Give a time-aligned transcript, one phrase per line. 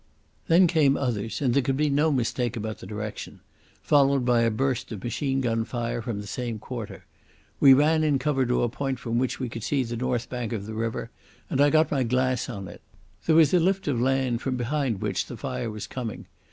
[0.47, 4.91] Then came others, and there could be no mistake about the direction—followed by a burst
[4.91, 7.05] of machine gun fire from the same quarter.
[7.59, 10.53] We ran in cover to a point from which we could see the north bank
[10.53, 11.11] of the river,
[11.51, 12.81] and I got my glass on it.
[13.27, 16.25] There was a lift of land from behind which the fire was coming.